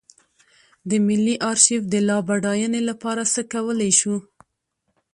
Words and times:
د 0.89 0.91
ملي 1.07 1.35
ارشیف 1.51 1.81
د 1.93 1.95
لا 2.07 2.17
بډاینې 2.27 2.81
لپاره 2.89 3.23
څه 3.33 3.41
کولی 3.53 3.91
شو. 3.99 4.15